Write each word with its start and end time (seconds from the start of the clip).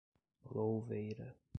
Louveira 0.49 1.37